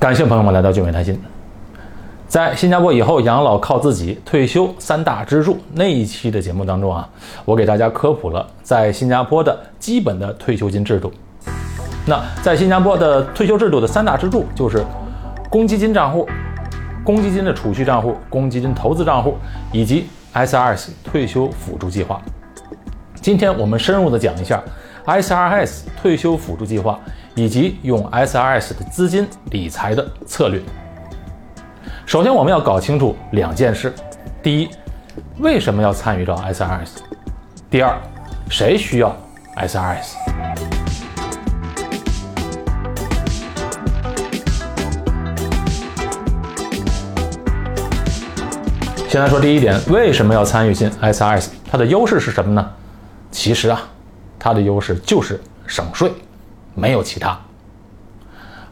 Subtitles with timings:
[0.00, 1.20] 感谢朋友们来到聚美谈心。
[2.28, 7.08] 在新加坡以后养老靠自己，退休三大支柱那一期的节目当中啊，
[7.44, 11.12] 我给大家科普了在新加坡的基本的退休金制度。
[12.06, 14.84] 那在新加坡的退休制度的三大支柱就是
[15.50, 16.28] 公积金账户、
[17.02, 19.36] 公积金的储蓄账户、公积金投资账户
[19.72, 22.22] 以及 SRS 退休辅助计划。
[23.20, 24.62] 今天我们深入的讲一下
[25.08, 27.00] SRS 退休辅助计划。
[27.34, 30.60] 以及用 SRS 的资金理财的策略。
[32.04, 33.94] 首先，我们要搞清楚两件事：
[34.42, 34.68] 第一，
[35.38, 36.88] 为什么要参与到 SRS？
[37.70, 37.96] 第二，
[38.50, 39.16] 谁需要
[39.56, 40.16] SRS？
[49.08, 51.50] 先来说第一点，为什么要参与进 SRS？
[51.70, 52.68] 它的优势是什么呢？
[53.30, 53.80] 其实啊，
[54.38, 56.10] 它的优势就是省税。
[56.74, 57.36] 没有其他。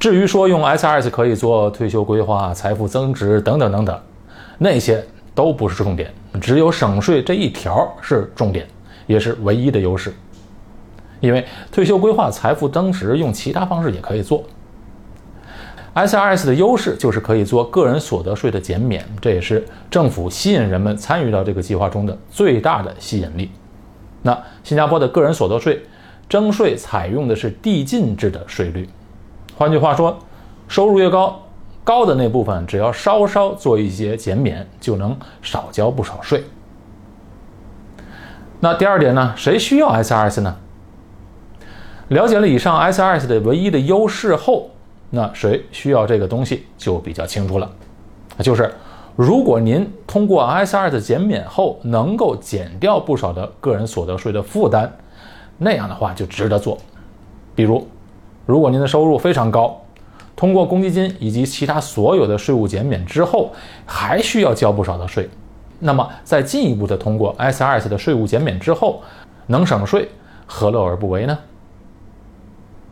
[0.00, 4.00] 至于说用 SRS 可以做退休规划、财富增值等等等等，
[4.58, 8.66] 那些都不是重点，只有省税这一条是重点，
[9.06, 10.12] 也是唯一的优势。
[11.20, 14.42] 因为退休规划、财富增值用其他方式也可以做。
[15.94, 23.48] SRS 的优势就是可以做个人所得税的减免，这也是政府吸引人们参与到这个计划中的最大的吸引力。
[24.22, 25.82] 那新加坡的个人所得税。
[26.28, 28.88] 征税采用的是递进制的税率，
[29.54, 30.18] 换句话说，
[30.66, 31.42] 收入越高，
[31.84, 36.42] 高的那部分只要稍稍做一些减免，就能少交不少税。
[38.60, 39.34] 那第二点呢？
[39.36, 40.56] 谁需要 SRS 呢？
[42.08, 44.70] 了解了以上 SRS 的唯一的优势后，
[45.10, 47.70] 那谁需要这个东西就比较清楚了。
[48.38, 48.72] 就是
[49.14, 54.90] 如果您通过 SRS 减免后，能够减掉不少的个人所得税的负担。
[55.58, 56.78] 那样的话就值得做，
[57.54, 57.86] 比如，
[58.46, 59.80] 如果您的收入非常高，
[60.34, 63.52] 通过公积金以及其他所有的税务减免之后，
[63.86, 65.28] 还需要交不少的税，
[65.78, 69.02] 那么再进一步的通过 SRS 的税务减免之后，
[69.46, 70.08] 能省税，
[70.46, 71.38] 何乐而不为呢？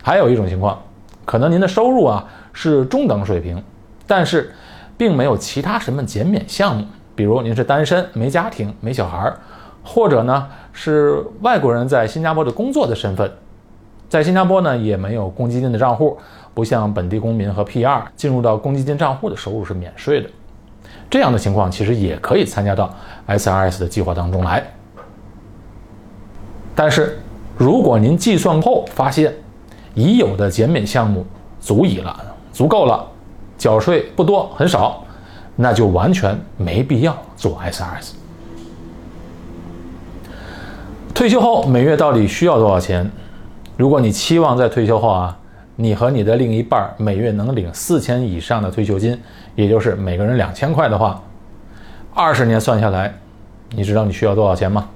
[0.02, 0.80] 还有一种情况，
[1.24, 3.60] 可能您的收入啊是中等水平，
[4.06, 4.54] 但是
[5.00, 6.84] 并没有其他什么减免项目，
[7.14, 9.34] 比如您是单身，没家庭，没小孩儿。
[9.82, 13.32] 或者呢是外国人在新加坡的工作的身份，
[14.10, 16.18] 在新加坡呢也没有公积金的账户，
[16.52, 20.28] 不像本地公民和 PR 进入到公积金账户的收入是免税的。
[21.08, 22.94] 这样的情况其实也可以参加到
[23.26, 24.62] SRS 的计划当中来。
[26.74, 27.18] 但是
[27.56, 29.34] 如果您计算后发现
[29.94, 31.24] 已有的减免项目
[31.58, 32.14] 足以了，
[32.52, 33.08] 足够了，
[33.60, 35.04] 缴税不多很少，
[35.54, 38.12] 那就完全没必要做 SRS。
[41.12, 43.10] 退休后每月到底需要多少钱？
[43.76, 45.36] 如果你期望在退休后啊，
[45.76, 49.20] 你和你的另一半每月能领四千以上的退休金，
[49.54, 51.22] 也就是每个人两千块的话，
[52.14, 53.14] 二十年算下来，
[53.72, 54.88] 你知道你需要多少钱吗？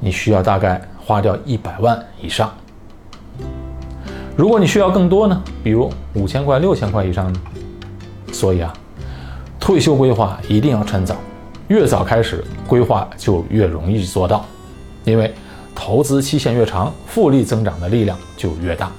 [0.00, 2.52] 你需要大概花掉一百万以上。
[4.38, 5.42] 如果你需要更多呢？
[5.64, 7.40] 比如五千块、六千块以上呢？
[8.32, 8.72] 所以啊，
[9.58, 11.16] 退休规划一定要趁早。
[11.66, 14.44] 越早开始规划就越容易做到，
[15.02, 15.34] 因为
[15.74, 18.92] 投资期限越长，复利增长的力量就越大。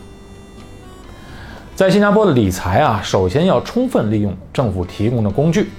[1.73, 5.69] 在新加坡的理财啊，首先要充分利用政府提供的工具，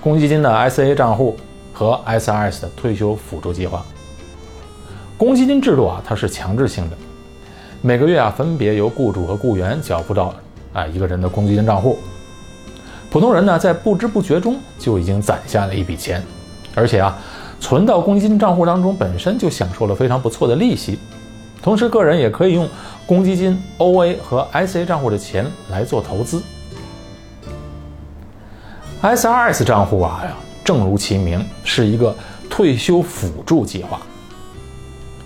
[0.00, 1.36] 公积金的 SA 账户
[1.72, 3.84] 和 SRS 的退休辅助计划。
[5.18, 6.96] 公积金制度啊，它是强制性的，
[7.82, 10.34] 每个月啊分别由雇主和雇员缴付到
[10.72, 11.98] 啊一个人的公积金账户。
[13.10, 16.22] 普通人呢，在不知不觉中就已经攒下了一笔钱，
[16.74, 17.18] 而且啊，
[17.58, 20.98] 存到公积金账户当中本身就享受了非常不错的利息。
[21.62, 22.68] 同时，个人也可以用
[23.06, 26.42] 公积金 OA 和 SA 账户的钱来做投资。
[29.02, 30.22] SRS 账户啊，
[30.62, 32.14] 正如其名，是一个
[32.50, 34.00] 退休辅助计划。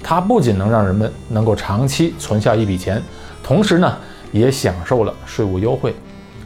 [0.04, 3.03] 它不仅能让人们能够长期存下一笔钱，
[3.42, 3.97] 同时呢，
[4.31, 5.92] 也享受了税务优惠。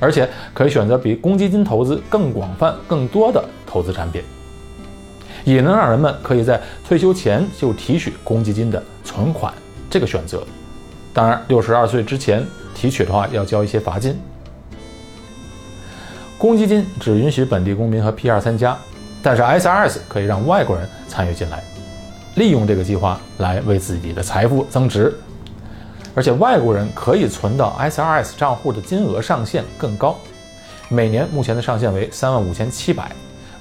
[0.01, 4.23] 而且可以选择比公积金投资更广泛、更多的投资产品，
[5.43, 9.53] 也能让人们可以在退休前就提取公积金的存款
[9.91, 10.45] 这个选择。
[11.13, 12.47] 当然，六十二岁之前
[12.77, 14.17] 提取的话要交一些罚金。
[16.39, 18.79] 公积金只允许本地公民和 PR 参加，
[19.21, 21.61] 但是 SRS 可以让外国人参与进来，
[22.39, 25.13] 利用这个计划来为自己的财富增值。
[26.15, 30.17] 而且外国人可以存到 SRS 账户的金额上限更高，
[30.89, 33.11] 每年目前的上限为三万五千七百，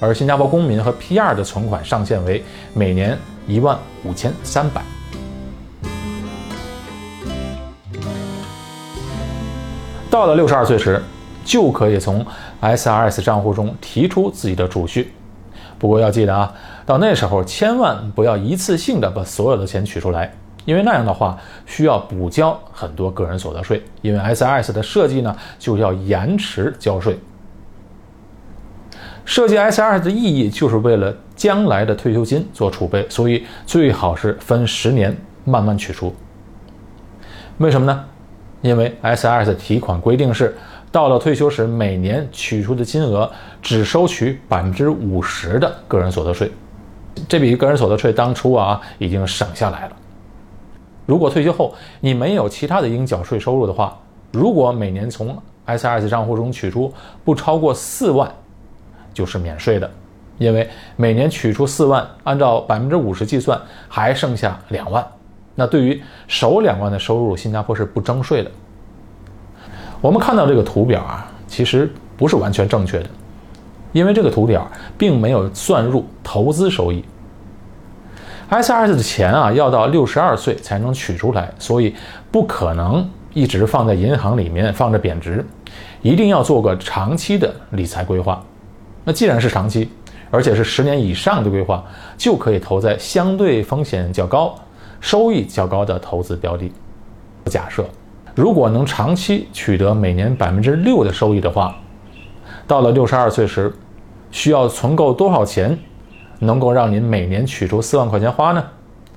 [0.00, 2.42] 而新加坡公民和 PR 的存款上限为
[2.72, 3.16] 每年
[3.46, 4.82] 一万五千三百。
[10.10, 11.00] 到了六十二岁时，
[11.44, 12.26] 就可以从
[12.60, 15.12] SRS 账户中提出自己的储蓄。
[15.78, 16.52] 不过要记得啊，
[16.88, 20.32] 到那时候千万不要一次性的把所有的钱取出来，
[20.64, 23.82] 因为那样的话需要补交很多个人所得税。
[24.00, 27.18] 因为 SRS 的设计呢，就要延迟交税。
[29.26, 35.14] 设计 SRS 的意义就是为了将来的退休金做储备，所以最好是分十年
[35.44, 36.16] 慢慢取出。
[37.58, 38.02] 为什么呢？
[38.62, 40.56] 因为 SRS 提款规定是。
[40.90, 43.30] 到了退休时，每年取出的金额
[43.60, 46.50] 只收取百分之五十的个人所得税，
[47.28, 49.96] 这笔个人所得税当初啊已经省下来了。
[51.06, 53.98] 如果退休后你没有其他的应缴税收入的话，
[54.30, 55.36] 如果每年从
[55.66, 56.92] SRS 账户中取出
[57.24, 58.30] 不超过四万，
[59.14, 59.90] 就是免税的，
[60.36, 65.06] 因为每年取出四万，按照百分之五十计算，还剩下两万。
[65.54, 68.50] 那对于首两万的收入，新加坡是不征税的。
[70.00, 73.10] 我们看到这个图表啊，其实不是完全正确的，
[73.98, 74.64] 因为这个图表
[74.96, 77.04] 并没有算入投资收益。
[78.48, 81.92] SRS 的钱啊，要到六十二岁才能取出来，所以
[82.30, 85.44] 不可能一直放在银行里面放着贬值，
[86.00, 88.40] 一定要做个长期的理财规划。
[89.02, 89.90] 那既然是长期，
[90.30, 91.84] 而且是十年以上的规划，
[92.16, 94.54] 就可以投在相对风险较高、
[95.00, 96.70] 收益较高的投资标的。
[97.46, 97.84] 假设。
[98.34, 101.74] 如果能长期取得每年百分之六的收益的话，
[102.68, 103.74] 到了六十二岁时，
[104.30, 105.78] 需要存够多少钱，
[106.38, 108.64] 能够让您每年取出四万块钱花呢？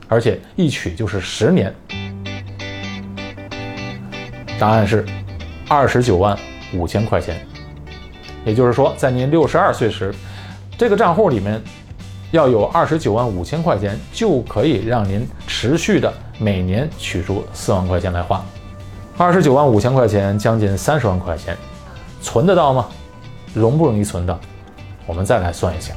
[0.08, 1.74] 而且一取就是十年。
[4.60, 5.06] 答案是
[5.68, 6.38] 二十九万
[6.74, 7.40] 五千块钱。
[8.44, 10.14] 也就是说，在您六十二岁时，
[10.78, 11.62] 这个账户里面
[12.32, 18.44] 要有二十九万五千块钱，就可以让您持续的每年取出四万块钱来花。
[19.18, 21.56] 二十九万五千块钱，将近三十万块钱，
[22.22, 22.88] 存得到吗？
[23.54, 24.40] 容不容易存到？
[25.06, 25.94] 我们再来算一下。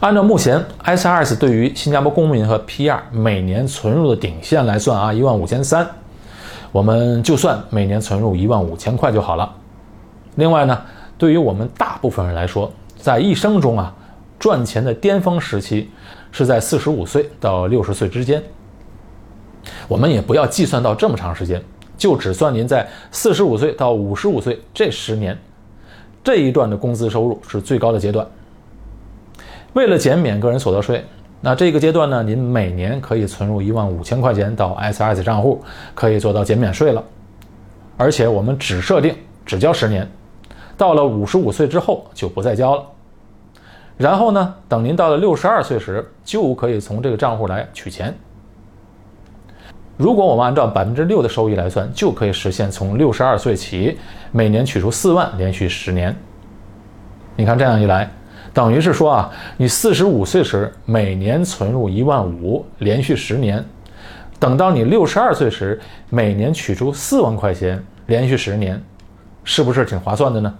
[0.00, 5.86] 按照目前 SRS 对于新加坡公民和 PR 每年存入的顶线来算啊，一万五千三，
[6.72, 9.54] 我们就算每年存入一万五千块就好了。
[10.34, 10.82] 另外呢，
[11.16, 13.94] 对于我们大部分人来说，在一生中啊，
[14.40, 15.88] 赚钱的巅峰时期
[16.32, 18.42] 是在四十五岁到六十岁之间。
[19.86, 21.62] 我们也不要计算到这么长时间，
[22.02, 25.38] 就只算您在四十五岁到五十五岁这十年，
[26.24, 28.26] 这一段的工资收入是最高的阶段。
[29.74, 31.04] 为了减免个人所得税，
[31.40, 35.62] 那这个阶段呢，您每年可以存入一万五千块钱到 SRS 账户，
[35.94, 37.00] 可以做到减免税了。
[37.96, 39.14] 而且我们只设定
[39.46, 40.10] 只交十年，
[40.76, 42.84] 到了五十五岁之后就不再交了。
[43.96, 48.12] 然后呢，等您到了六十二岁时，就可以从这个账户来取钱。
[50.02, 53.96] 如果我们按照百分之六的收益来算，就可以实现从六十二岁起
[54.32, 56.12] 每年取出四万，连续十年。
[57.36, 58.10] 你看这样一来，
[58.52, 63.64] 等于是说啊，你四十五岁时每年存入一万五，连续十年，
[64.40, 68.82] 等到你六十二岁时每年取出四万块钱，连续十年，
[69.44, 70.52] 是不是挺划算的呢？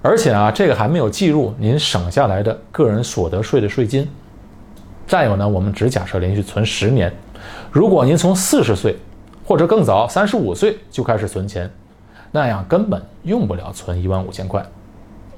[0.00, 4.08] 而且啊，这个还没有计入您省下来的个人所得税的税金。
[5.08, 7.10] 再有呢，我们只假设连续存十年，
[7.72, 8.94] 如果您从四十岁
[9.42, 11.68] 或者更早三十五岁就开始存钱，
[12.30, 14.62] 那样根本用不了存一万五千块。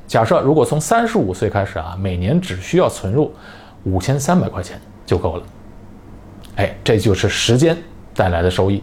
[0.08, 3.32] 假设如果从三十五岁开始啊，每年只需要存入
[3.84, 5.42] 五千三百块钱就够了。
[6.56, 7.76] 哎，这就是时间
[8.12, 8.82] 带来的收益。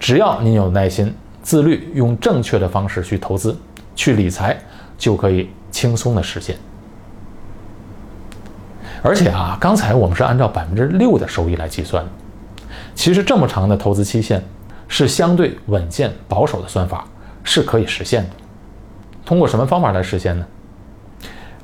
[0.00, 3.54] 只要您有耐心、自律，用正确的方式去投资、
[3.94, 4.58] 去理财，
[4.96, 6.56] 就可以轻松的实现。
[9.02, 12.04] 而且啊，刚才我们是按照百分之六的收益来计算，
[12.94, 14.42] 其实这么长的投资期限
[14.88, 17.04] 是相对稳健保守的算法，
[17.44, 18.30] 是可以实现的。
[19.24, 20.46] 通过什么方法来实现呢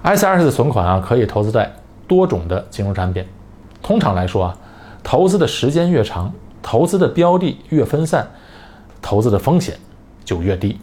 [0.03, 1.73] ？SRS 的存款啊，可以投资在
[2.07, 3.25] 多种的金融产品。
[3.83, 4.57] 通常来说啊，
[5.03, 8.27] 投资的时间越长，投资的标的越分散，
[9.03, 9.77] 投资的风险
[10.25, 10.79] 就越低。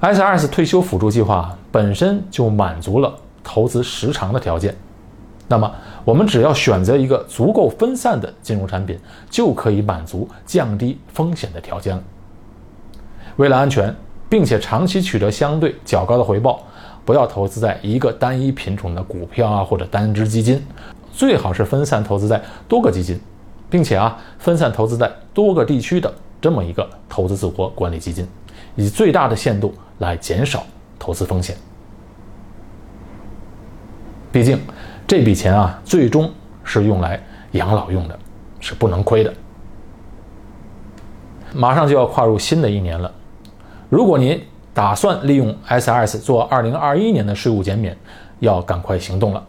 [0.00, 3.14] SRS 退休辅助计划本身就满足了。
[3.42, 4.74] 投资时长的条件，
[5.48, 5.72] 那么
[6.04, 12.02] 我们只要选择一个足够分散的金融产品，就可以满足降低风险的条件了。
[13.36, 13.94] 为了安全，
[14.28, 16.62] 并且长期取得相对较高的回报，
[17.04, 20.64] 不要投资在一个单一品种的股票啊，或者单只基金，
[21.12, 23.18] 最好是分散投资在多个基金，
[23.68, 28.26] 并且啊，分散投资在多个地区的这么一个投资组合管理基金，
[28.76, 30.62] 以最大的限度来减少
[30.98, 31.56] 投资风险。
[34.32, 34.60] 毕竟，
[35.06, 36.30] 这笔钱啊，最终
[36.62, 37.20] 是用来
[37.52, 38.18] 养老用的，
[38.60, 39.32] 是不能亏的。
[41.52, 43.12] 马上就要跨入新的一年了，
[43.88, 44.40] 如果您
[44.72, 47.96] 打算利用 SRS 做2021年的税务减免，
[48.38, 49.44] 要赶快行动了。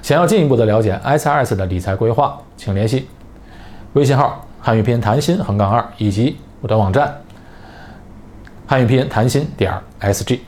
[0.00, 3.06] 想要进一步的了解 SRS 的理财规划，请联系
[3.92, 7.14] 微信号汉语拼音谈心横杠二以及我的网站
[8.66, 10.40] 汉语拼音谈心点 SG。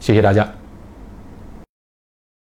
[0.00, 0.61] 谢谢大家。